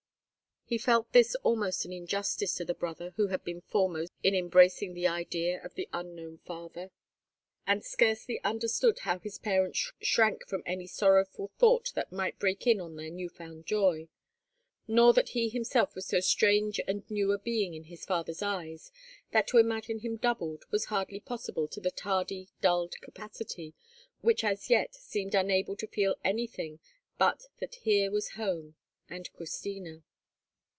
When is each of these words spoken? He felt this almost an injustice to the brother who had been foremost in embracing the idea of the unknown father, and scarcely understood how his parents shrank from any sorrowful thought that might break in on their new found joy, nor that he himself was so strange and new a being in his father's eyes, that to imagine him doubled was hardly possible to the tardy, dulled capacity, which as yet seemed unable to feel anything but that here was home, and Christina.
He 0.63 0.77
felt 0.77 1.11
this 1.11 1.35
almost 1.43 1.83
an 1.83 1.91
injustice 1.91 2.55
to 2.55 2.63
the 2.63 2.73
brother 2.73 3.11
who 3.17 3.27
had 3.27 3.43
been 3.43 3.59
foremost 3.59 4.13
in 4.23 4.33
embracing 4.33 4.93
the 4.93 5.05
idea 5.05 5.61
of 5.65 5.73
the 5.73 5.89
unknown 5.91 6.37
father, 6.37 6.91
and 7.67 7.83
scarcely 7.83 8.41
understood 8.41 8.99
how 8.99 9.19
his 9.19 9.37
parents 9.37 9.91
shrank 9.99 10.47
from 10.47 10.63
any 10.65 10.87
sorrowful 10.87 11.51
thought 11.59 11.91
that 11.95 12.13
might 12.13 12.39
break 12.39 12.65
in 12.65 12.79
on 12.79 12.95
their 12.95 13.09
new 13.09 13.27
found 13.27 13.65
joy, 13.65 14.07
nor 14.87 15.11
that 15.11 15.29
he 15.31 15.49
himself 15.49 15.93
was 15.93 16.07
so 16.07 16.21
strange 16.21 16.79
and 16.87 17.03
new 17.11 17.33
a 17.33 17.37
being 17.37 17.73
in 17.73 17.83
his 17.83 18.05
father's 18.05 18.41
eyes, 18.41 18.93
that 19.33 19.49
to 19.49 19.57
imagine 19.57 19.99
him 19.99 20.15
doubled 20.15 20.63
was 20.71 20.85
hardly 20.85 21.19
possible 21.19 21.67
to 21.67 21.81
the 21.81 21.91
tardy, 21.91 22.47
dulled 22.61 22.93
capacity, 23.01 23.73
which 24.21 24.41
as 24.41 24.69
yet 24.69 24.95
seemed 24.95 25.35
unable 25.35 25.75
to 25.75 25.85
feel 25.85 26.15
anything 26.23 26.79
but 27.17 27.41
that 27.59 27.75
here 27.83 28.09
was 28.09 28.35
home, 28.37 28.75
and 29.09 29.33
Christina. 29.33 30.03